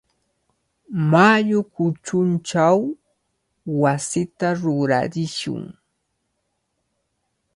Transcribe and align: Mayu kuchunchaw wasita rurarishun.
Mayu 1.11 1.59
kuchunchaw 1.73 2.79
wasita 3.81 4.47
rurarishun. 4.61 5.63